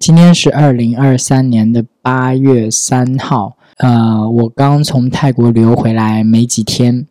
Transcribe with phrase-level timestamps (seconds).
[0.00, 7.06] 今天是二零二三年的八月三号，呃，我刚从泰国旅游回来没几天。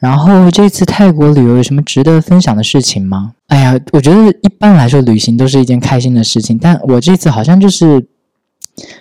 [0.00, 3.34] 然后这次泰国旅游有什么值得分享的事情吗？
[3.46, 8.04] 哎呀，我觉得一般来说旅行都是一件开心的事情，但我这次好像就是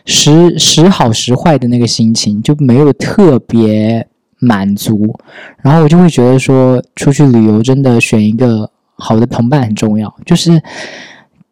[0.05, 4.07] 时时好时坏的那个心情，就没有特别
[4.37, 5.19] 满足。
[5.63, 10.61] 然后我就会觉得说，出去旅游真的选一个好的同伴很重要，就是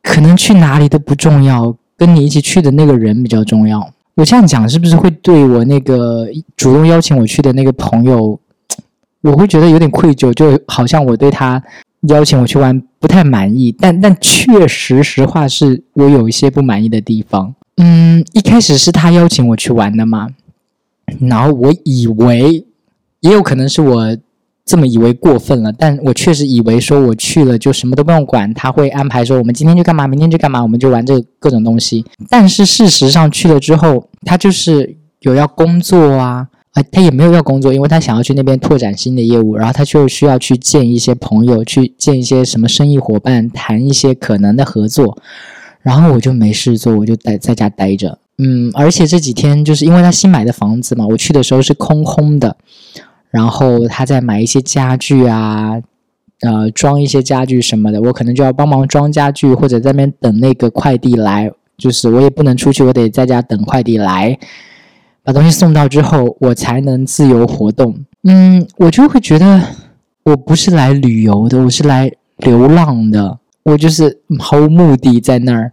[0.05, 3.91] 可能去哪里都不重要，跟你一起去的那个人比较重要。
[4.13, 8.39] 我这样讲是不是会对我那个主动邀请我去的那个朋友？
[9.21, 11.61] 我会觉得有点愧疚，就好像我对他
[12.09, 17.55] 邀请我去玩不太满意，但但确实实话是我有一些不满意的地方。
[17.77, 20.29] 嗯，一开始是他邀请我去玩的嘛，
[21.19, 22.63] 然后我以为
[23.21, 24.17] 也有可能是我
[24.65, 32.03] 这么以为过分了，但我确实以为说我去了就什么都不用管，他会安排说我们今天就干嘛，明天就干嘛，我们就玩这各种东西。
[32.29, 36.47] 但是事实上去了之后，他就是有要工作啊。
[36.75, 45.17] 啊，他也没有要工作，因为他想要去那边拓展新的业务，然后他就需要去见一些朋友，去见一些什么生意伙伴，谈一些可能的合作。
[45.81, 48.19] 然后我就没事做，我就待在家待着。
[48.39, 52.57] 嗯，而且这几天就是因为他新买的房子嘛，我去的时候是空空的。
[53.35, 55.73] 然后他在买一些家具啊，
[56.39, 61.51] 呃，装一些家具什么的，我可能就要帮忙装家具，或者在那边等那个快递来。
[61.77, 64.39] 就是我也不能出去，我得在家等快递来。
[65.21, 67.93] 把东西送到之后，我才能自由活动。
[68.23, 69.61] 嗯，我就会觉得
[70.23, 73.37] 我不是来旅游的，我是来流浪的。
[73.63, 75.69] 我就是毫无目的在那儿。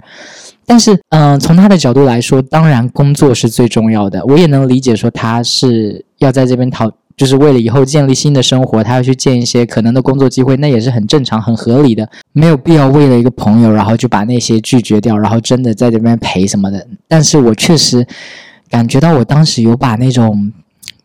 [0.64, 4.24] 但是，嗯，从他的角度来说，当然工作是最重要的。
[4.26, 6.90] 我也能理解说他是要在这边讨，
[7.22, 12.08] 就是为了以后建立新的生活，他要去见一些可能的工作机会，那也是很正常、很合理的。
[12.32, 16.84] 没有必要为了一个朋友，然后就把那些拒绝掉，然后真的在这边陪什么的。
[17.06, 18.04] 但是我确实。
[18.68, 20.50] 感觉到我当时有把那种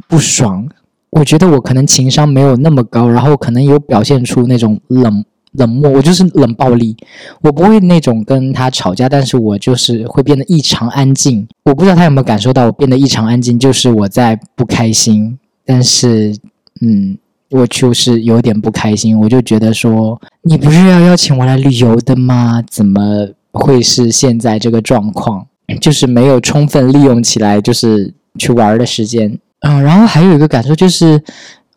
[0.08, 0.66] 不爽，
[1.10, 6.96] 我觉得我可能情商没有那么高，然后可能有表现出那种冷冷漠，我就是冷暴力，
[7.42, 11.46] 我不会那种跟他吵架，但是我就是会变得异常安静。
[11.66, 16.34] 我不知道他有没有感受到我变得异常安静，就是我在不开心，但是
[16.82, 17.18] 嗯，
[17.52, 22.64] 我就是有点不开心，我就觉得说，你不是要邀请我来旅游的吗？
[22.70, 25.46] 怎么会是现在这个状况？
[25.82, 29.38] 就是没有充分利用起来，就是去玩的时间。
[29.60, 31.22] 嗯，然后还有一个感受就是，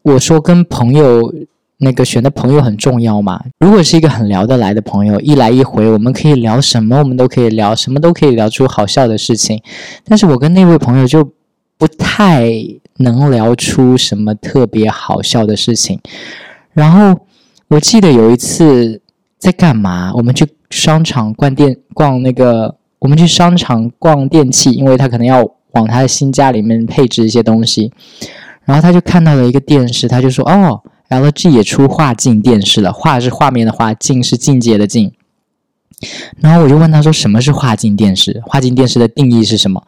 [0.03, 1.35] 我说跟朋友
[1.79, 3.43] 那个选的朋友很重要嘛。
[3.59, 9.61] 如果是一个很聊得来的朋友，一来一回，我们可以聊什么，我们都可以聊，什么都可以聊出好笑的事情。
[10.05, 11.33] 但是我跟那位朋友就
[11.81, 12.53] 不太
[12.99, 15.99] 能聊出什么特别好笑的事情。
[16.75, 17.27] 然后
[17.69, 19.01] 我记得有一次
[19.39, 20.13] 在干嘛？
[20.15, 22.77] 我们去商场逛店，逛那个。
[23.01, 27.91] 我们去商场逛电器，因为他可能要往他的新家里面配置一些东西，
[28.67, 35.15] 然后他就看到了一个电视，他就说：“哦，LG 也出画境电视了，画是画面的画，境是境界的境。”
[36.43, 38.43] 然后我就问他说：“什么是画境电视？
[38.45, 39.83] 画境电视的定义是什么？”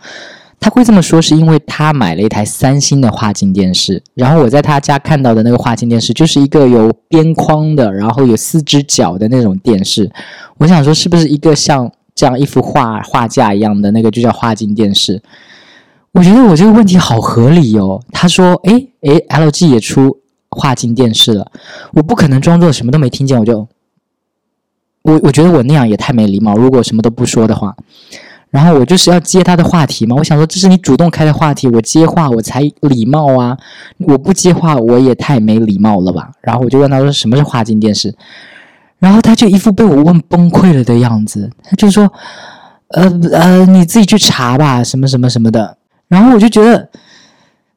[0.62, 10.10] 他会这么说，是因为他买了一台三星的画境电视，然后我在他家看到的那个画境电视就是一个有边框的，然后有四只脚的那种电视。
[10.58, 11.92] 我想说，是不是一个像？
[12.14, 15.22] 这样一幅画画架一样的那个就叫画境电视，
[16.12, 18.02] 我觉得我这个问题好合理哦。
[18.12, 20.18] 他说：“哎哎，LG 也出
[20.50, 21.50] 画境电视了。”
[21.94, 23.66] 我不可能装作什么都没听见，我就
[25.00, 26.54] 我我觉得我那样也太没礼貌。
[26.54, 27.74] 如果什么都不说的话，
[28.52, 30.14] 然后我就是要接他的话题嘛。
[30.14, 33.56] 我想说这是你主动开的话题，我接话我才礼貌啊。
[33.98, 36.30] 我不接话我也太没礼貌了吧。
[36.42, 38.14] 然后我就问他说：“什么是画境电视？”
[39.00, 42.12] 然后他就一副被我问崩溃了的样子，他就说
[42.94, 46.90] ：“呃呃，你自己去查吧，什么什么什么的。”然后我就觉得，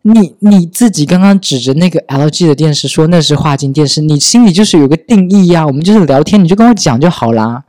[0.01, 5.65] 你你自己刚刚指着那个 LG 的电视说那是画境电视，你心里就是有个定义呀。
[5.65, 7.63] 我们就是聊天，你就跟我讲就好啦。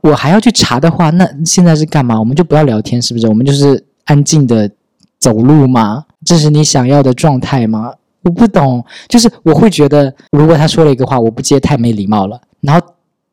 [0.00, 2.18] 我还要去查的话，那现在是干嘛？
[2.18, 3.26] 我们就不要聊天，是不是？
[3.28, 4.70] 我们就是安静的
[5.18, 6.04] 走路吗？
[6.24, 7.92] 这是你想要的状态吗？
[8.22, 12.40] 我不懂，就是我会觉得，如果他说了一个话，我不接，太没礼貌了。
[12.62, 12.86] 然后，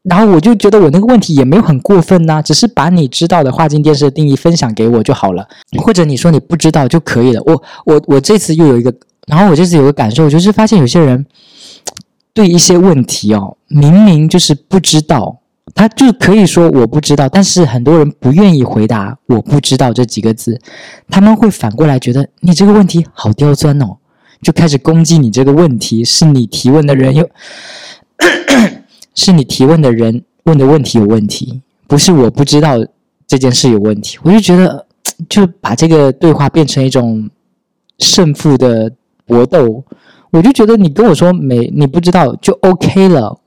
[0.03, 5.47] 然后我就觉得我那个问题也没有很过分呐，只是把你知道的跨境电视的定义分享给我就好了，
[5.77, 7.41] 或者你说你不知道就可以了。
[7.45, 8.93] 我我我这次又有一个，
[9.27, 11.25] 然后我这次有个感受，就是发现有些人
[12.33, 15.37] 对一些问题哦，明明就是不知道，
[15.73, 20.59] 他就可以说我不知道，但是很多人不愿意回答我不知道这几个字，
[21.09, 23.97] 他们会反过来觉得你这个问题好刁钻哦，
[24.41, 27.29] 就开始攻击你这个问题是你提问的人又。
[29.13, 32.77] 是你提问的人问的问题有问题，不是我不知道
[33.27, 34.85] 这件事有问题，我就觉得
[35.27, 37.29] 就把这个对话变成一种
[37.99, 38.89] 胜负的
[39.25, 39.83] 搏斗，
[40.31, 43.37] 我就觉得你跟我说没你不知道就 OK 了，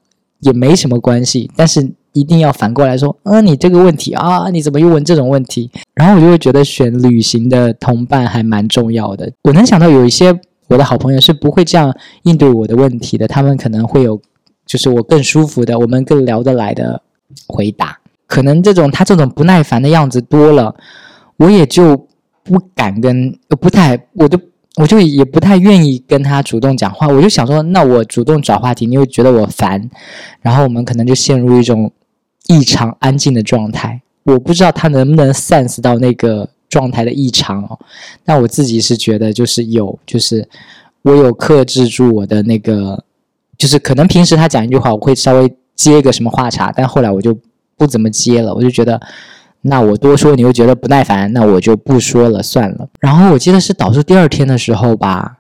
[0.41, 5.71] 也没什么关系，但是一定要反过来说，嗯，你这个问题啊，你怎么又问这种问题？
[5.95, 9.31] 然后我就会觉得选旅行的同伴还蛮重要的。
[9.43, 10.33] 我能想到有一些
[10.69, 14.21] 我的好朋友是不会这样应对我的问题的，他们可能会有
[14.65, 17.03] 就是我更舒服的，我们更聊得来的
[17.47, 17.99] 回答。
[18.27, 20.75] 可能这种他这种不耐烦的样子多了，
[21.37, 22.07] 我也就
[22.43, 24.41] 不敢跟，不太，我就
[24.77, 27.09] 我就也不太愿意跟他主动讲话。
[27.09, 29.91] 我就想说，那我主动找话题，你会觉得我烦，
[30.41, 31.93] 然后我们可能就陷入一种
[32.47, 34.03] 异常安静的状态。
[34.25, 37.79] 我不知道他能不能 sense 到那个状态的异常哦。
[38.25, 40.49] 但我自己是觉得，就是有，就是
[41.03, 43.05] 我有克制住我的那个，
[43.59, 47.37] 就是可能平时他讲一句话，我会稍微接一个什么话茬，但后来我就。
[47.77, 49.01] 不怎么接了，我就觉得，
[49.63, 52.89] 那我多说你又觉得不耐烦，那我就不说了算了。
[53.01, 55.39] 然后我记得是导数第二天的时候吧，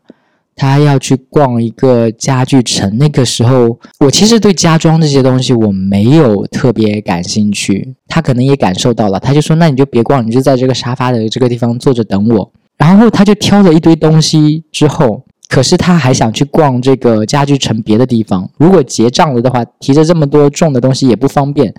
[0.57, 2.97] 他要去逛一个家具城。
[2.99, 12.53] 那个时候我其实对家装这些东西我没有特别感兴趣，他可能也感受到了，他就说那你就别逛，你就在这个沙发的这个地方坐着等我。
[12.77, 15.25] 然后他就挑了一堆东西之后。
[15.47, 21.73] 可是他还想去逛这个家具城别的地方，如果结账了的话，提着这么多重的东西也不方便，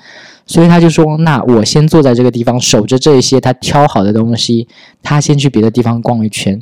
[0.45, 4.67] 所以他就说：“那我先坐在这个地方守着这些他挑好的东西，
[5.03, 6.61] 他先去别的地方逛一圈，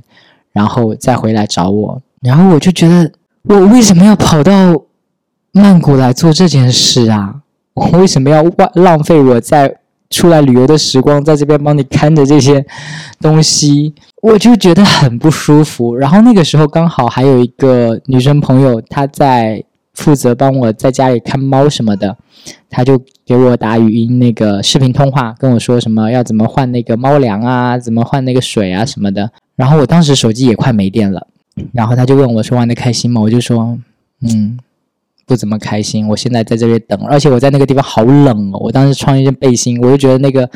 [0.53, 3.11] 然后再回来找我。”然后我就觉得，
[3.43, 4.81] 我为什么要跑到
[5.51, 7.41] 曼谷来做这件事啊？
[7.73, 9.79] 我为什么要浪浪费我在
[10.09, 12.65] 出来旅游的时光，在这边帮你看着这些
[13.19, 13.93] 东西？
[14.21, 19.63] 我就觉得很不舒服，然后那个时候刚好还有一个女生朋友，她在
[19.93, 22.15] 负责帮我在家里看猫什么的，
[22.69, 29.31] 她就给我打语音那个视频通话，跟我说什么要怎么换那个猫粮啊，怎么换那个水啊什么的。
[29.55, 31.27] 然后我当时手机也快没电了，
[31.71, 33.21] 然后他就问我说玩的开心吗？
[33.21, 33.77] 我就说
[34.21, 34.57] 嗯，
[35.25, 36.07] 不怎么开心。
[36.07, 40.49] 我现在在这边等，而且我在那个地方好冷哦，我当时穿一件背心，我就觉得那个。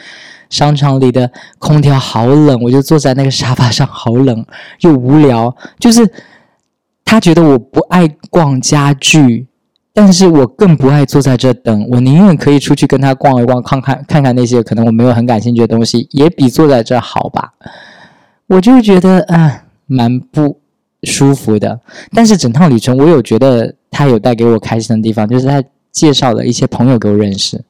[0.49, 1.29] 商场里的
[1.59, 4.45] 空调好冷，我就坐在那个沙发上，好冷
[4.79, 5.53] 又无聊。
[5.77, 6.09] 就是
[7.03, 9.45] 他觉得我不爱逛家具，
[9.93, 11.85] 但是我更不爱坐在这等。
[11.89, 17.51] 我宁愿可以出去跟他逛一逛，看看看看那些可能我没有很感兴趣的东西，也比坐在这好吧。
[18.47, 20.59] 我就觉得啊，蛮不
[21.03, 21.79] 舒服的。
[22.11, 27.61] 但是整趟旅程，我有觉得他有带给我开心的地方，就是他介绍了一些朋友给我认识。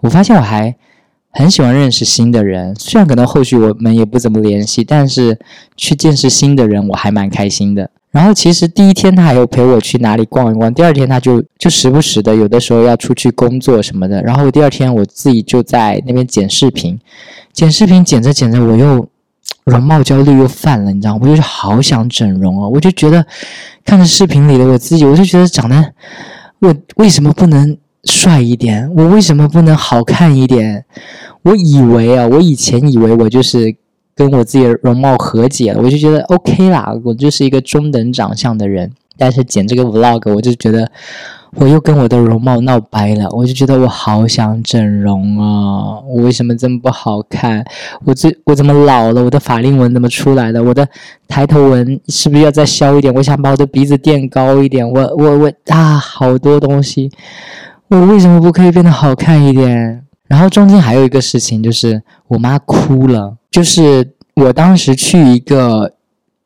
[0.00, 0.74] 我发现我还。
[1.34, 5.38] 很喜欢认识新的人，虽然可能后续我们也不怎么联系，但是
[5.78, 7.88] 去见识新的人我还蛮开心的。
[8.10, 14.22] 然后其实第一天他还有陪我去哪里逛一逛，第二天他就就时不时的有的时候要出去工作什么的。
[14.22, 17.00] 然后第二天我自己就在那边剪视频，
[17.50, 19.08] 剪视频剪着剪着我又
[19.64, 21.20] 容貌焦虑又犯了，你知道吗？
[21.22, 23.24] 我就是好想整容哦，我就觉得
[23.84, 25.92] 看着视频里的我自己，我就觉得长得
[26.60, 27.76] 我为什么不能？
[28.04, 30.84] 帅一点，我为什么不能好看一点？
[31.42, 33.76] 我以为啊，我以前以为我就是
[34.16, 38.90] 跟我自己的容貌和解了，我就觉得 OK 啦，我就是一个中等长相的人。
[39.16, 40.90] 但是剪这个 Vlog，我就觉得
[41.56, 46.00] 我又跟我的容貌闹掰了，我就觉得我好想整容啊！
[46.08, 47.62] 我为什么这么不好看？
[48.04, 49.22] 我这我怎么老了？
[49.22, 50.62] 我的法令纹怎么出来了？
[50.62, 50.88] 我的
[51.28, 53.12] 抬头纹是不是要再消一点？
[53.14, 54.88] 我想把我的鼻子垫高一点。
[54.88, 57.10] 我我我啊，好多东西。
[57.88, 60.06] 我为什么不可以变得好看一点？
[60.26, 63.36] 然后中间还有一个事情，就是我妈哭了。
[63.50, 65.92] 就是我当时去一个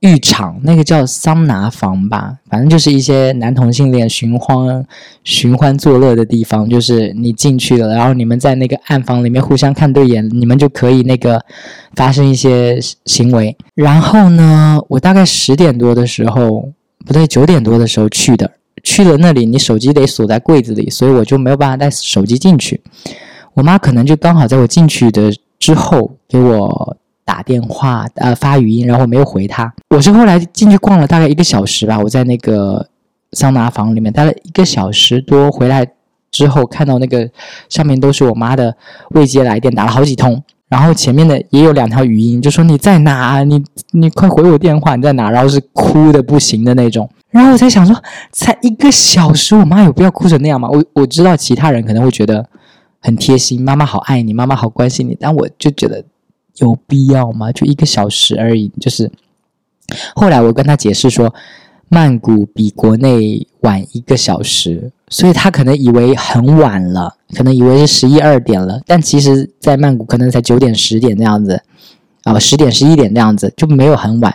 [0.06, 4.86] 浴场，那个叫桑拿房吧，反正就是一些男同性恋寻欢
[5.24, 6.68] 寻欢作乐的地方。
[6.68, 11.44] 就是你进去了，然后你们在那个暗房里面互相看对眼，你们就可以那个
[11.94, 13.56] 发生一些行为。
[13.74, 16.72] 然后呢，我大概十点多的时候，
[17.04, 18.50] 不对，九点多的时候去的。
[18.82, 22.80] 去了那里，你手机得锁在柜子里，所以我就没有办法带手机进去。
[23.54, 29.70] 我妈可能就刚好在我进去的之后给我打电话，呃，发语音，然后我没有回她。
[29.90, 32.88] 我是后来进去逛了大概一个小时吧，我在那个
[33.32, 35.84] 桑拿房里面待了一个小时多，回来
[36.30, 37.28] 之后看到那个
[37.68, 38.76] 上面都是我妈的
[39.10, 43.42] 未接来电，打了好几通，然后前面的也有两条语音，就说你在哪？
[43.42, 45.28] 你你快回我电话，你在哪？
[45.30, 47.10] 然后是哭的不行的那种。
[47.30, 47.94] 然后我在想说，
[48.30, 50.68] 才一个小时，我妈有必要哭成那样吗？
[50.70, 52.46] 我我知道其他人可能会觉得
[53.00, 56.02] 很贴心，妈妈好爱你，妈妈好关心你，但我就觉得
[56.58, 57.50] 有必要吗？
[57.52, 58.70] 就一个小时而已。
[58.80, 59.10] 就是
[60.14, 61.34] 后来我跟他解释说，
[61.88, 71.62] 曼谷比国内晚一个小时，所以他可能以为很晚了，可能以为是十一二点了，但其实，在曼谷可能才九点十点这样子，
[72.24, 74.34] 啊，十点十一点这样子就没有很晚。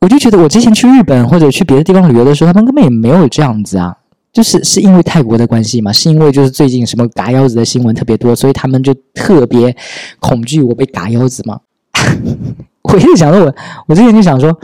[0.00, 3.96] 我就觉得我之前去日本或者去别的地方旅游的时候，他们根本也没有这样子啊，
[4.34, 9.74] 就是是因为泰国的关系嘛，是因为就是最近什么嘎腰子的新闻特别多，所以他们就特别
[10.20, 11.60] 恐惧我被嘎腰子嘛。
[12.82, 13.54] 我一直想着我，
[13.86, 14.54] 我之前就想说。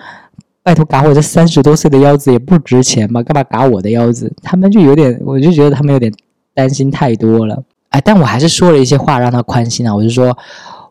[0.63, 3.23] 拜托，嘎我这三十多岁的腰子也不值钱吧？
[3.23, 4.31] 干嘛嘎我的腰子？
[4.43, 6.13] 他们就有点，我就觉得他们有点
[6.55, 7.65] 担心太多了。
[7.89, 9.97] 哎，但我还是说了一些话让他宽心啊。
[9.97, 10.37] 我就说，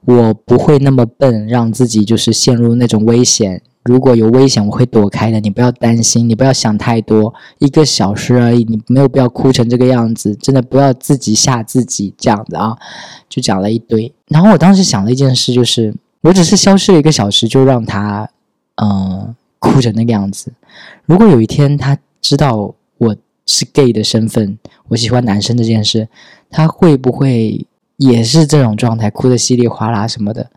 [0.06, 3.62] 我不会那么笨，让自己就是陷入那种危险。
[3.84, 5.40] 如果有危险，我会躲开的。
[5.40, 7.34] 你不要担心，你不要想太多。
[7.60, 10.36] 一个小时而已，你没有必要哭成这个样子。
[10.36, 12.78] 真的不要自己吓自己这样子啊！
[13.28, 14.14] 就讲了一堆。
[14.28, 18.30] 然后我当时想了一件事，就是我只是消失了一个小时，就让他，
[18.76, 19.36] 嗯。
[19.62, 20.54] 哭成那个样子。
[21.06, 23.14] 如果有一天他知道我
[23.46, 24.58] 是 gay 的身份，
[24.88, 26.08] 我喜欢男生这件事，
[26.50, 27.68] 他会不会
[27.98, 30.50] 也是这种状态，哭得稀里哗啦什么的？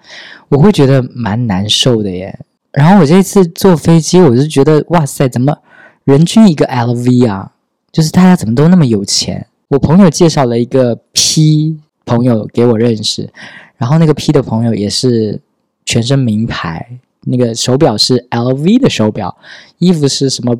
[0.50, 2.38] 我会觉得蛮难受的耶。
[2.72, 5.58] 然后我这次坐飞机，我就觉得哇塞，怎么
[6.04, 7.52] 人均一个 LV 啊？
[7.90, 9.46] 就是大家怎么都那么有钱？
[9.68, 13.30] 我朋友介绍了一个 P 朋友给我认识，
[13.76, 15.40] 然后那个 P 的朋友也是
[15.84, 16.98] 全身名牌。
[17.24, 19.36] 那个手表是 LV 的手表，
[19.78, 20.56] 衣服是什么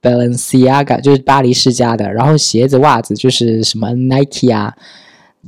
[0.00, 4.74] Balenciaga，就是巴黎世家的，然后鞋子袜子就是什么 Nike 啊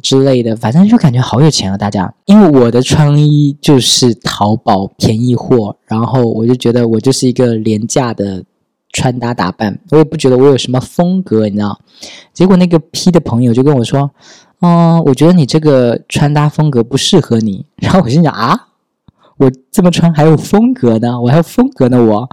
[0.00, 1.76] 之类的，反正就感觉好有钱啊！
[1.76, 8.44] 大家，因为我的穿衣就是淘宝便宜货，然后我就觉得我就是一个廉价的
[8.92, 11.78] 穿搭打扮，我也不觉得我有什么风格，你知道？
[12.32, 14.10] 结果那个 P 的朋友就跟我说
[14.60, 18.68] ：“嗯，我觉得你这个穿搭风格不适合你。”然后我心想啊。
[19.38, 22.00] 我这么穿还有风格呢，我还有风格呢。
[22.04, 22.28] 我，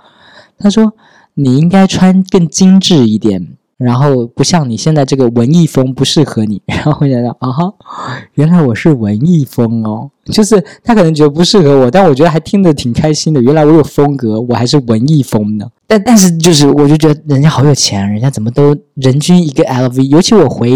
[0.59, 0.93] 他说
[1.33, 6.61] 你应该穿更精致一点，然后不像你现在这个文艺风不适合你。
[6.67, 7.73] 然后我想想啊哈，
[8.33, 13.41] 原来我是文艺风哦，就是他可能觉得不适合我，但我觉得还听得挺开心的。
[13.41, 15.65] 原来我有风格，我还是文艺风呢。
[15.87, 20.03] 但但是就是我就觉得人家好有钱，人家怎么都人均一个 LV。
[20.03, 20.69] 尤其我回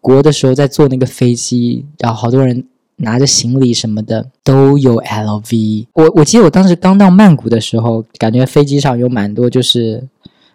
[0.00, 2.64] 国的时候在坐那个飞机，然后好多人。
[2.96, 5.86] 拿着行李什么的都有 LV。
[5.94, 10.06] 我我记得我当时刚到曼谷的时候，感觉飞机上有蛮多就是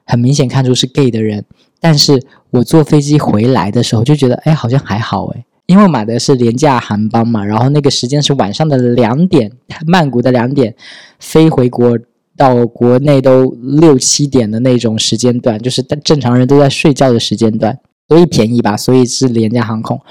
[0.07, 1.45] 很明显看出是 gay 的人。
[1.79, 9.51] 但是我坐飞机回来的时候就觉得，哎，好像还好哎，因为我买的是廉价航班嘛，然后那个时间是晚上的两点，
[9.85, 10.73] 曼谷的两点
[11.19, 11.99] 飞回国
[12.35, 20.01] 到国内都六七点的那种时间段，就是正常人都在睡觉的时间段，所以便宜吧，所以是廉价航空。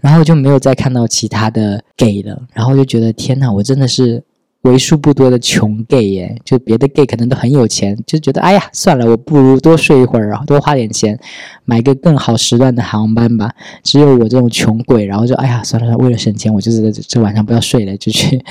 [0.00, 4.22] 然后就没有再看到其他的 gay 了，然后就觉得天呐，我真的是
[4.66, 6.36] 为数不多的穷 gay 耶！
[6.44, 11.18] 就别的 gay 可能都很有钱，就觉得哎呀算了，我不如多睡一会儿，然后多花点钱
[11.64, 13.50] 买个更好时段的航班吧。
[13.82, 18.42] 只有我这种穷鬼，然后就哎呀算了算，为了省钱，我就是这晚上不要睡了，就去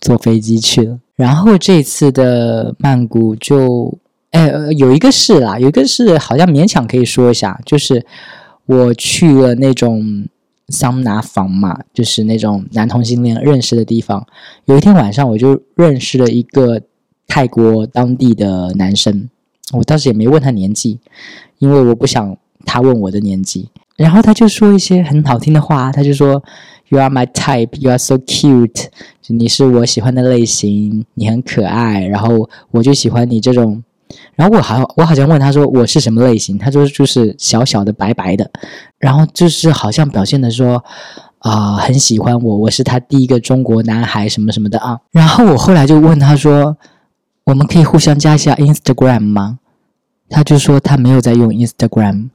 [0.00, 0.98] 坐飞机去了。
[1.16, 3.98] 然后这次的曼谷就
[4.30, 8.04] 哎有一个事啦，有一个事好像勉强可以说一下，就是
[8.66, 10.26] 我去了那种。
[10.68, 14.26] 桑拿房嘛，就是那种男同性恋认识的地方。
[14.64, 16.80] 有一天晚上，我就认识了一个
[17.26, 19.28] 泰国当地的男生。
[19.72, 20.98] 我当时也没问他年纪，
[21.58, 23.68] 因为我不想他问我的年纪。
[23.96, 26.42] 然后他就说一些很好听的话，他就说
[26.88, 28.86] ：“You are my type, you are so cute。”
[29.28, 32.06] 你是我喜欢的类型，你很可爱。
[32.06, 33.82] 然后我就喜欢你这种。
[34.34, 38.50] 然后我好，我好像问他说我是什么类型，他说就是小小的白白的，
[38.98, 40.84] 然后就是好像表现的说
[41.38, 44.98] 啊很喜欢我，我是他第一个中国男孩什么什么的啊。
[45.10, 46.76] 然后我后来就问他说，
[47.44, 49.58] 我们可以互相加一下 Instagram 吗？
[50.28, 52.28] 他就说他没有在用 Instagram，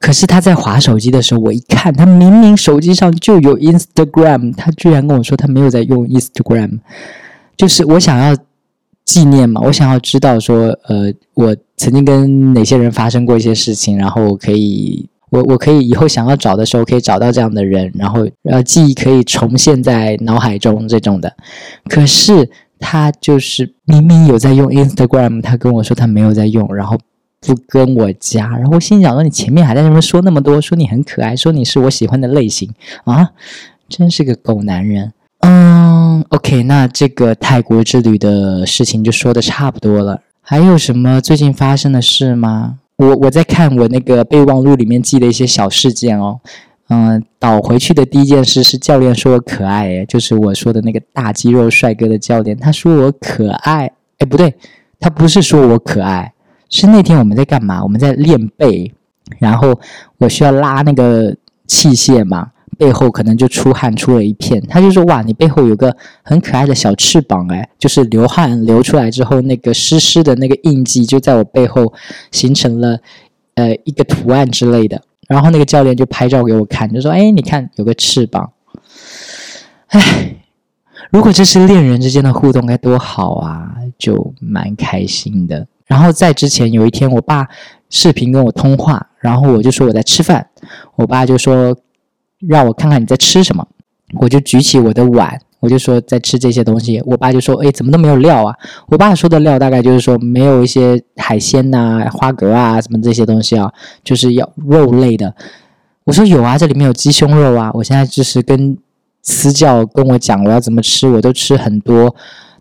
[0.00, 6.80] 可是他在划手机的时候，我一看他明明手机上就有 Instagram，他居然跟我说他没有在用 Instagram，
[7.56, 8.36] 就是我想要。
[9.04, 21.36] 纪念嘛，我想要知道说，呃，我曾经跟哪些人发生过一些事情，然后我可以，我我可以以后想要找的时候可以找到这样的人，然后呃记忆可以重现在脑海中这种的。
[21.88, 26.98] 可是他就是明明有在用 Instagram，他跟我说他没有在用，然后
[27.40, 32.72] 不跟我加，然后我心想说你前面还在那边说那么多，说你很可爱，说你是我喜欢的类型
[33.04, 33.32] 啊，
[33.88, 35.12] 真是个狗男人。
[36.30, 40.20] ，OK，那这个泰国之旅的事情就说的差不多了。
[40.40, 42.78] 还有什么最近发生的事吗？
[42.96, 46.40] 我我在看我那个备忘录里面记的一些小事件哦。
[46.88, 53.90] 嗯，倒回去的第一件事是教练说我可爱，诶，就是我说的那个大肌肉帅哥的教练，他说我可爱。
[54.18, 54.54] 哎，不对，
[55.00, 56.32] 他不是说我可爱，
[56.68, 57.82] 是那天我们在干嘛？
[57.82, 58.92] 我们在练背，
[59.38, 59.80] 然后
[60.18, 61.34] 我需要拉那个
[61.66, 62.50] 器械嘛，
[62.84, 64.60] 背后可能就出汗出了一片。
[64.68, 71.94] 他就说：“哇，你背后有个很可爱的小翅膀，哎，就是流汗流出来之后，那个湿湿的那个印记就在我背后
[72.30, 72.98] 形成了
[73.54, 78.52] 呃一个图案之类的。”然后那个教练就拍照给我看，就说：“哎，你看有个翅膀。”
[79.88, 80.36] 哎，
[81.10, 83.70] 如果这是恋人之间的互动，该多好啊！
[83.96, 85.66] 就蛮开心的。
[85.86, 87.46] 然后在之前有一天，我爸
[87.88, 90.46] 视频跟我通话，然后我就说我在吃饭，
[90.96, 91.76] 我爸就说
[92.40, 93.66] 让我看看你在吃什么，
[94.20, 97.02] 我就举起我的碗，我就说在吃这些东西。
[97.06, 98.54] 我爸就说：“哎，怎么都没有料啊？”
[98.88, 103.72] 我爸说的料大概就是说没有一些海鲜呐、花蛤啊什么这些东西啊，
[104.02, 105.34] 就是要肉类的。
[106.04, 107.70] 我说有啊，这里面有鸡胸肉啊。
[107.72, 108.76] 我现在就是跟
[109.22, 112.14] 私教跟我讲我要怎么吃，我都吃很多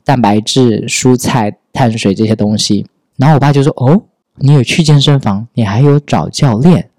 [0.06, 2.86] 蛋白质、蔬菜、碳水这些东西。
[3.18, 4.01] 然后我爸就说：“哦，
[4.38, 6.89] 你有去健身房，你还有找教练，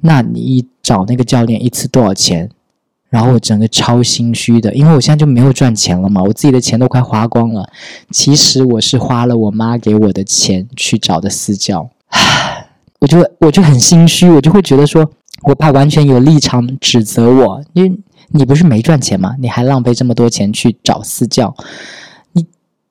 [0.00, 2.48] 那你找那个教练一次多少钱？”
[3.10, 7.66] 然后我整个超心虚的，因为我现在就没有赚钱了嘛，我自己的钱都快花光了。
[8.10, 11.88] 其实我是花了我妈给我的钱去找的私教，
[13.00, 15.10] 我就我就很心虚，我就会觉得说，
[15.44, 19.34] 我爸完全有立场指责我，因为你不是没赚钱吗？
[19.38, 21.54] 你还浪费这么多钱去找私教。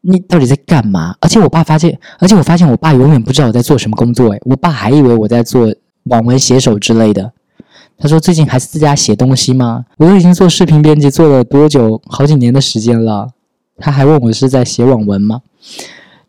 [0.01, 1.15] 你到底在干嘛？
[1.19, 4.31] 而且我爸发现，而且我发现我爸永远不知道我在做什么工作。
[4.31, 5.71] 诶，我爸还以为我在做
[6.09, 7.31] 网文写手之类的。
[7.99, 11.99] 他说：“最近还是在家写东西吗？”我都已经做视频编辑做了多久？
[12.05, 13.29] 好几年的时间了。
[13.77, 15.41] 他还问我是在写网文吗？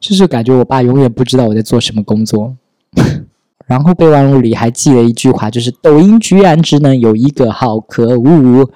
[0.00, 2.54] 就是感觉我爸永远不知道我在做什么工作。
[3.66, 8.70] 然后备忘录里还记了一句话，就是抖音居然只能有一个好可恶。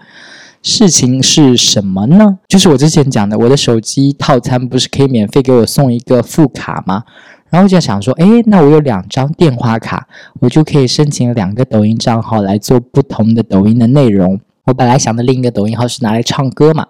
[0.62, 2.38] 事情是什么呢？
[2.46, 7.04] 就是我之前讲的，我的手机套餐不是可以免费给我送一个副卡吗？
[7.52, 10.08] 然后我就想说，哎，那我有两张电话卡，
[10.40, 14.40] 我就可以申请两个抖音账号来做不同的抖音的内容。
[14.64, 16.86] 我本来想的另一个抖音号是拿来唱歌嘛，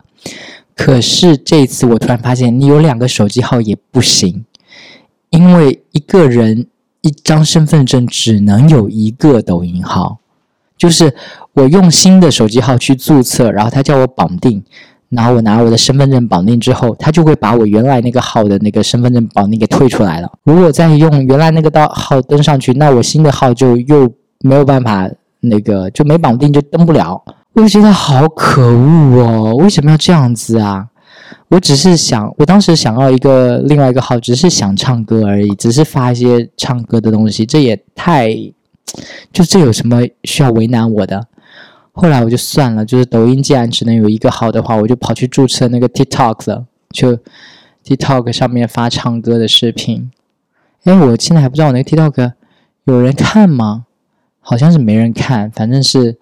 [0.77, 4.45] 可是这一次我突然发现，你有两个手机号也不行，
[5.31, 6.69] 因为一个人
[7.01, 10.19] 一张身份证只能有一个抖音号。
[10.79, 11.15] 就是
[11.55, 14.63] 我用新的手机号去注册，然后他叫我绑定，
[15.13, 20.33] 然后我拿我的身份证绑定之后，他就会把我原来那个号的那个身份证绑定给退出来了。
[20.45, 25.09] 如果再用原来那个到号登上去，那我新的号就又没有办法
[25.41, 27.23] 那个就没绑定就登不了。
[27.53, 30.87] 我就觉得好可恶哦，为什么要这样子啊？
[31.49, 38.35] 我只是想，我当时想要一个另外一个号，只是想唱歌而已，只是发一些唱歌的东西，这也太……
[39.33, 41.27] 就这有什么需要为难我的？
[41.93, 47.19] 后来我就算了，就是抖音既然只能有一个号的话，我就跑去注册那个 TikTok 了，就
[47.85, 50.11] TikTok 上面发唱歌的视频。
[50.85, 52.33] 哎，我现在还不知道我那个 TikTok
[52.85, 53.85] 有人看吗？
[54.41, 56.19] 好像是没人看，反正是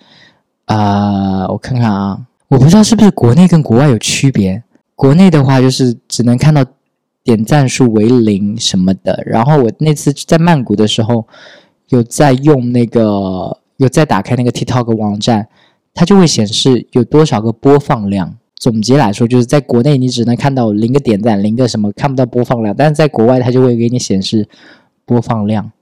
[0.67, 4.63] 啊，我看看啊，我不知道是不是国内跟国外有区别。
[4.95, 6.65] 国内的话就是只能看到
[7.23, 9.23] 点赞数为零什么的。
[9.25, 11.27] 然后我那次在曼谷的时候。
[11.91, 15.49] 有在用那个，有再打开那个 TikTok 网站，
[15.95, 18.37] 它就会显示有多少个播放量。
[18.57, 24.47] 总结来说，就是在国内你只能看到零个点赞，零个什么看不到播放量，但是在国外它就会给你显示
[25.07, 25.73] 播放量。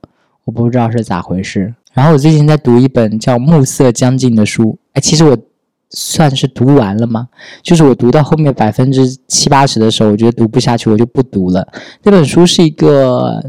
[0.44, 1.74] 我不知道是咋回事。
[1.92, 5.36] 然后我最近在读一本叫《暮色将近》的书，哎，其实我
[5.90, 7.28] 算是读完了吗？
[7.62, 11.66] 就是我读到后面百分之七八十的时候，我觉得读不下去，我就不读了。
[12.00, 13.42] 这本书是一个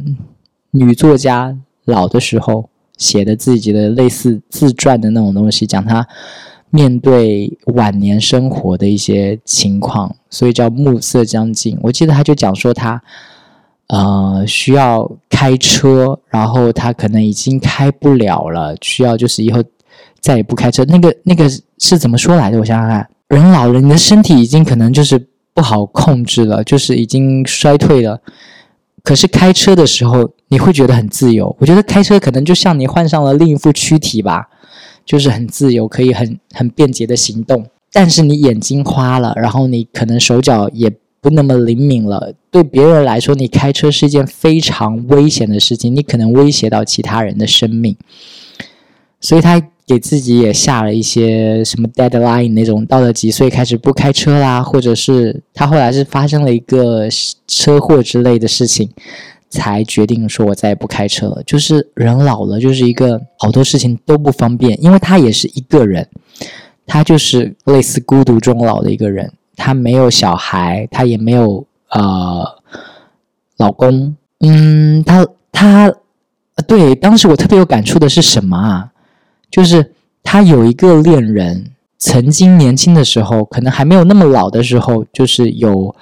[0.71, 1.55] 女作家。
[1.85, 6.07] 老的时候写的自己的类似自传的那种东西，讲他
[6.69, 11.75] 面对晚年生活的一些情况，所以叫暮色将近。
[11.81, 13.01] 我记得他就讲说他
[13.87, 19.63] 呃需要开车，然后他可能已经开不了了，需要就是以后
[20.19, 20.85] 再也不开车。
[20.85, 22.59] 那个那个是怎么说来的？
[22.59, 28.21] 我想想看，人老了，你的身体已经可能就是不好控制了，就是已经衰退了。
[29.03, 31.55] 可是开车的时候，你会觉得很自由。
[31.59, 34.47] 我觉得开车可能就像你换上了另一副躯体吧，
[35.05, 37.65] 就是很自由，可以很很便捷的行动。
[37.91, 42.33] 但是你眼睛花了，然后你可能手脚也不那么灵敏了。
[42.51, 47.95] 对别人来说，你开车是一件非常危险的事情，你可能威胁到其他人的生命。
[49.21, 49.61] 所以他。
[49.89, 57.07] 给自己也下了一些什么 deadline 那种，到了几岁开始不开车啦，或者是他后来是发生了一个
[57.47, 58.87] 车祸之类的事情，
[59.49, 61.41] 才决定说我再也不开车了。
[61.43, 66.07] 就是人老了，就是一个好多事情都不方便，因为他也是一个人，
[66.85, 72.45] 他就是类似孤独终老的一个人，他没有小孩，他也没有呃
[73.57, 75.91] 老公，嗯，他他，
[76.67, 78.91] 对，当时我特别有感触的是什么啊？
[79.49, 85.95] 就是他有一个恋人，曾经年轻的时候，可能还没有那么老的时候，就是有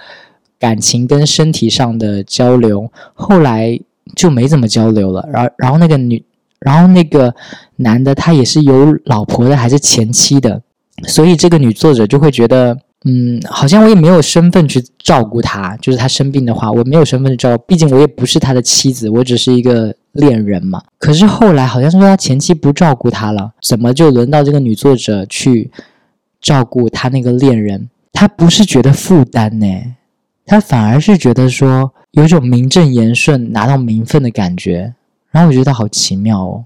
[0.59, 3.79] 感情跟身体上的交流，后来
[4.15, 5.27] 就没怎么交流了。
[5.31, 6.23] 然后，然后那个女，
[6.59, 7.33] 然后那个
[7.77, 10.61] 男的，他也是有老婆的，还是前妻的，
[11.07, 12.77] 所以这个女作者就会觉得。
[13.05, 20.81] 嗯，好像我也没有身份去照顾他，就是他生病的话，我没有身份去照顾，毕竟我也不是他的妻子，我只是一个恋人嘛。
[20.97, 25.71] 可是后来好像说他前妻不照顾他了，怎么就轮到这个女作者去
[26.41, 27.89] 照顾他那个恋人？
[28.11, 29.95] 他不是觉得负担呢，
[30.45, 34.95] 他反而是觉得说有一种名正言顺拿到名分的感觉。
[35.29, 36.65] 然后我觉得好奇妙哦，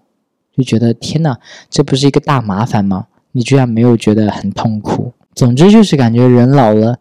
[0.55, 1.37] 就觉得天哪，
[1.69, 3.07] 这不是一个大麻烦吗？
[3.33, 5.11] 你居然没有觉得很痛苦？
[5.33, 6.97] 总之就是感觉人老了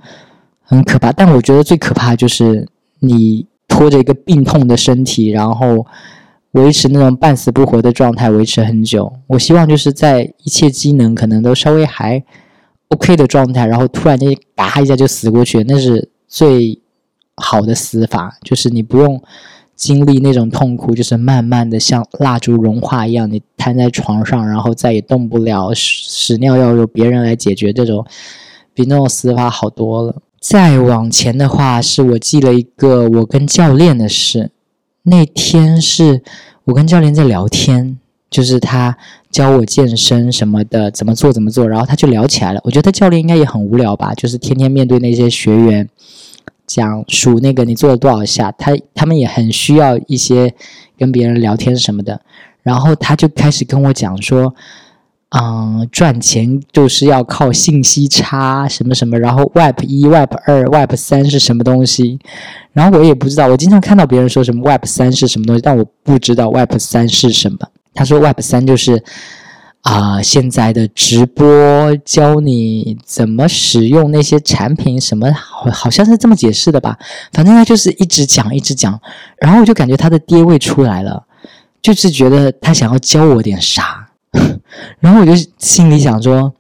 [0.63, 2.69] 很可怕，但我觉得最可怕就是
[3.01, 5.87] 你拖着一个病痛的身体，然后
[6.53, 9.13] 维持那种半死不活的状态，维持很久。
[9.27, 12.23] 我希望就是在一切机能可能都稍微还
[12.89, 16.81] OK 的状态，然后突然间嘎一下就死过去，那是最
[17.37, 19.23] 好的死法，就是你不用。
[19.81, 28.05] 经历那种痛苦，就是慢慢的像蜡烛融化一样，你瘫在床上，然后再也动不了，屎尿要由别人来解决，这种
[28.75, 30.17] 比那种死法好多了。
[30.39, 34.51] 再往前的话，是我记了一个我跟教练的事。
[35.05, 36.23] 那天是
[36.65, 38.99] 我跟教练在聊天，就是他
[39.31, 42.61] 教我健身什么的，怎么做怎么做，然后他就聊起来了。
[42.65, 45.89] 我觉得教练应该也很无聊吧，就是天天面对那些学员。
[46.73, 50.55] 讲数那个你做了多少下，他他们也很需要一些
[50.97, 52.21] 跟别人聊天什么的，
[52.63, 54.55] 然后他就开始跟我讲说，
[55.31, 62.21] 嗯，赚钱就是要靠信息差什么什么，然后 Web 一、Web 二、Web 三是什么东西，
[62.73, 67.59] 然后我也不知道，我经常看到别人说什么 Web 三是什么东西，但我不知道 Web 三是什么。
[67.93, 69.03] 他说 Web 三就是。
[69.83, 76.99] 啊，现在的直播教你怎么使用那些产品，什么好好像是这么解释的吧？
[77.33, 79.01] 反正他就是一直讲，一直讲，
[79.39, 81.25] 然后我就感觉他的爹味出来了，
[81.81, 84.11] 就是觉得他想要教我点啥，
[85.01, 86.53] 然后我就心里想说，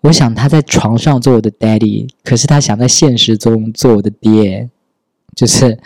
[0.00, 4.70] 我想他在床上做我的 daddy，可是他想在现实中做我的爹。
[5.34, 5.78] 就是，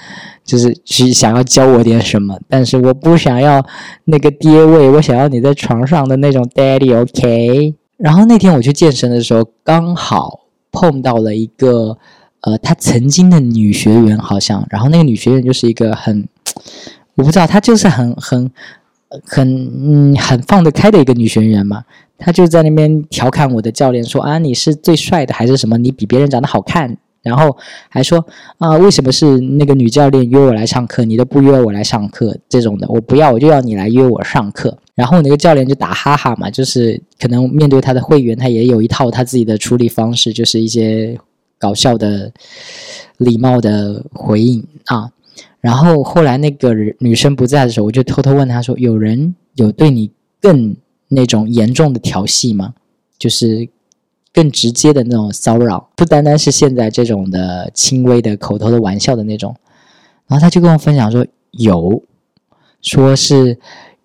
[0.44, 3.64] 就是去想要教我点什么，但是我不想要
[4.04, 7.74] 那个爹味，我想要你在床上的那种 daddy，OK。
[7.96, 11.98] 然后那天我去健身的时候，刚好碰到了一个，
[12.42, 16.28] 呃，他曾经的女学员好像，然后那个女学员就是一个很，
[17.16, 18.50] 我不知道，她就是很很
[19.24, 21.82] 很嗯很放得开的一个女学员嘛，
[22.16, 25.76] 她就在那边调侃我的教练说啊，你是最帅的还是什么？
[25.78, 26.98] 你比别人长得好看。
[27.28, 27.54] 然后
[27.88, 28.24] 还说
[28.56, 34.76] 啊，为什么是那个女教练约我来上课，你都不约我来上课这种的，我不要，我就要你来约我上课。
[34.94, 41.16] 然后那个教练就打哈哈嘛，就是可能面对他的会员，他也有一套他自己的处理方式，就是一些
[41.58, 42.32] 搞笑的、
[43.18, 45.10] 礼貌的回应啊。
[45.60, 50.10] 然后后来那个女生不在的时候，我就偷偷问他说：“有人有对你
[50.40, 50.74] 更
[51.08, 52.74] 那种严重的调戏吗？”
[53.18, 53.68] 就是。
[54.38, 59.52] 更直接的那种骚扰，不单单是现在这种的轻微的口头的玩笑的那种。
[60.28, 62.00] 然后他就跟我分享说，有，
[62.80, 63.58] 说是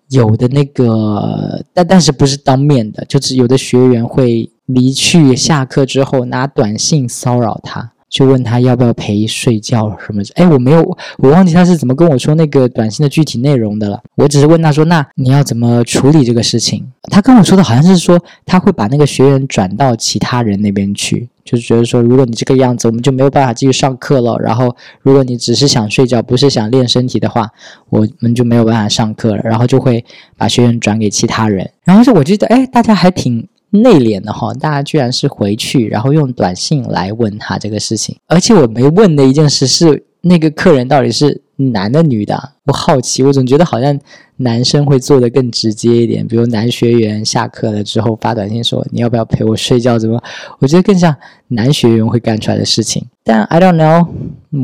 [0.08, 7.92] 有的那个，但但是不是当面的，就是有的学员会离去下课之后拿短信骚扰他。
[8.14, 10.22] 就问他要不要陪睡觉什么？
[10.36, 14.00] 哎，我没有，我忘记他是怎么跟我说那个短信的具体内容的了。
[14.14, 24.38] 我只是问他说：“那你要怎么处理这个事情？”他跟我说的好像是说他会把那个学员转到其他人那边去，就是觉得说如果你这个样子，我们就没有办法继续上课了。
[24.38, 27.48] 然后如果你只是想睡觉，不是想练身体的话，
[27.90, 29.42] 我们就没有办法上课了。
[29.44, 30.04] 然后就会
[30.36, 31.70] 把学员转给其他人。
[31.84, 33.46] 然后是我觉得，哎，大家还挺。
[33.82, 43.98] 内敛的哈，大家居然是回去，然后用短信来问他这个事情，而且我没问的一件事是那个客人到底是男的女的，我好奇，我总觉得好像
[44.36, 50.22] 男生会做的更直接一点，比如男学员下课了之后发短信说你要不要陪我睡觉，怎么？
[50.58, 51.14] 我觉得更像
[51.48, 54.06] 男学员会干出来的事情，但 I don't know，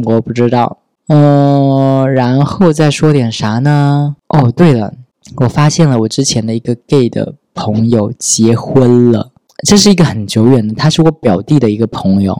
[0.05, 4.17] 我不知道，嗯，然后再说点啥呢？
[4.29, 4.93] 哦，对了，
[5.37, 7.35] 我发现了我之前的一个 gay 的。
[7.53, 9.33] 朋友结婚了，
[9.67, 12.35] 这是一个很久远的，他是我表弟的一个朋友。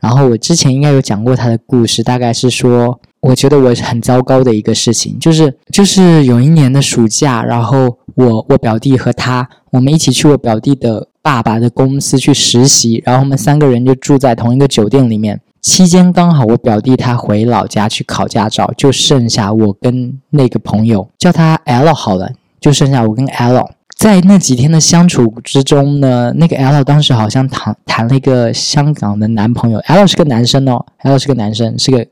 [0.00, 15.40] 然后我之前应该有讲过他的故事，大概是说，我觉得我很糟糕的一个事情，就是就是有一年的暑假，然后我我表弟和他，我们一起去我表弟的爸爸的公司去实习，然后我们三个人就住在同一个酒店里面。
[15.62, 22.30] 期间刚好我表弟他回老家去考驾照，就剩下我跟那个朋友，叫他 L 好了，
[22.60, 23.68] 就剩下我跟 L。
[23.96, 32.06] 在那几天的相处之中呢，那个 L 当时好像谈谈了一个香港的男朋友，L 是个男生哦，L 是个男生，是个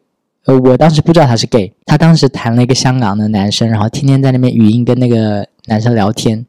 [0.47, 6.47] 呃，我当时不知道他是 gay，他当时谈了一个香港的男生，然后天天在那边语音跟那个男生聊天。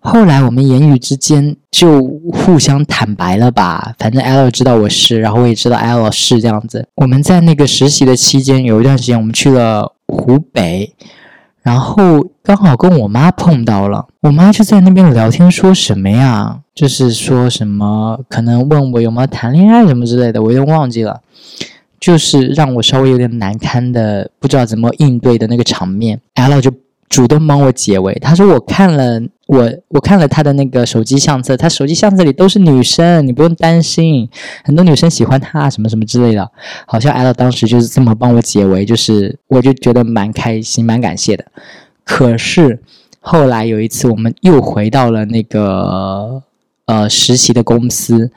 [0.00, 2.02] 后来我们言语之间就
[2.32, 6.88] 互相坦白了吧，反正 L 知道我是，然后我也知道 L 是这样子。
[6.96, 10.92] 我们在那个实习的期间，有一段时间我们去了湖北。
[11.66, 16.60] 然后刚好跟我妈碰到了，我妈就在那边聊天，说什么呀？
[16.72, 21.20] 就是说什么可能问我有没有谈恋爱什么之类的，我有点忘记了。
[21.98, 26.20] 就是让我稍微有点难堪的，不知道怎么应对的那个场面。
[26.34, 26.70] L 就。
[27.08, 34.28] 主动帮我解围，他说我看了我我看了他的那个手机相册，他手机相册里都是女生，你不用担心，
[34.64, 36.50] 很多女生喜欢他什么什么之类的，
[36.86, 41.44] 好像 L 当时就是这么帮我解围，就是我就觉得蛮开心蛮感谢的。
[42.04, 42.80] 可是
[43.20, 46.42] 后来有一次我们又回到了那个
[46.86, 48.30] 呃实习的公司。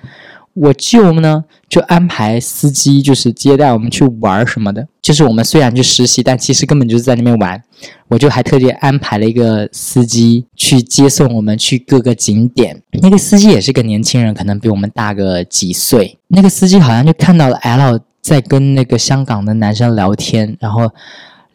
[0.61, 4.85] 我舅呢就安排司机，就是接待我们去玩什么的。
[5.01, 7.61] 就是我们虽然去实习，但其实根本就是在那边玩。
[8.09, 12.81] 我就还特地安排了一个司机去接送我们去各个景点。
[13.01, 16.17] 那个司机也是个年轻人，可能比我们大个几岁。
[16.27, 20.91] 那个司机好像就看到了 L 在跟那个香港的男生聊天，然后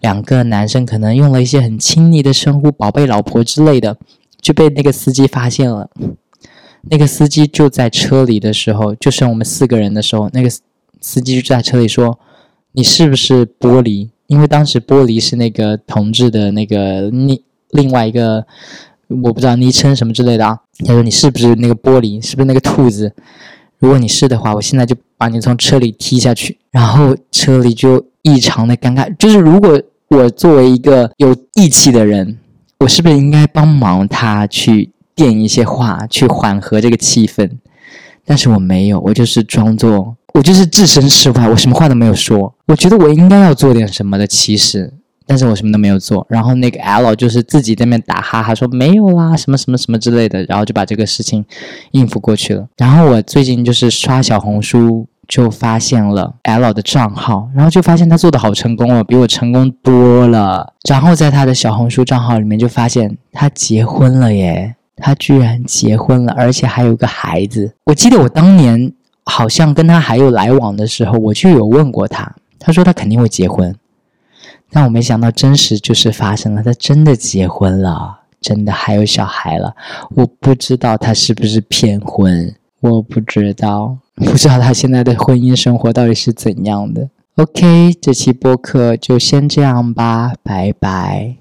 [0.01, 3.99] 两个男生可能用了一些很亲昵的称呼，“宝贝”“老婆”之类的，
[4.41, 5.91] 就被那个司机发现了。
[6.91, 10.51] 那个司机就在车里的时候，就剩我们四个人的时候，那个
[11.01, 12.19] 司机就在车里说
[12.73, 18.47] ：“你是不是玻璃？”因为当时玻璃是那个同志的那个另另外一个，
[19.23, 20.59] 我不知道昵称什么之类的啊。
[20.87, 22.25] 他说：“你是不是那个玻璃？
[22.25, 23.13] 是不是那个兔子？
[23.79, 29.15] 如果你是的话，我现在就把你从车里踢下去。”然后车里就异常的尴尬。
[29.17, 32.39] 就是如果我作为一个有义气的人，
[32.81, 34.91] 我是不是应该帮忙他去？
[35.15, 37.51] 垫一些话去缓和这个气氛，
[38.25, 42.53] 但是我没有，我就是装作我就是置身事外，我什么话都没有说。
[42.67, 44.93] 我觉得我应该要做点什么的，其实，
[45.27, 46.27] 但是我什么都没有做。
[46.29, 51.45] 然后那个 L 就是自己在那边打哈哈说没有啦，什么什么什么之类的，然后就把这个事情
[51.93, 52.67] 应付过去了。
[52.77, 60.73] 然后我最近就是刷小红书，就发现了 L 的账号，然后就发现他做的好成功哦，比我成功多了。
[60.89, 64.75] 然后在他的小红书账号里面就发现他结婚了耶。
[64.97, 67.75] 他居然结婚了，而且还有个孩子。
[67.85, 68.93] 我记得我当年
[69.25, 73.75] 好像跟他还有来往的时候，我就有问过他，他说他肯定会结婚，
[74.71, 79.75] 但我没想到真实就是发生了，他真的结婚了，真的还有小孩了。
[80.11, 87.09] 我不知道他是不是骗婚，我不知道，不知道他现在的婚姻生活到底是怎样的。
[87.37, 91.35] OK，这期播客就先这样吧，拜拜。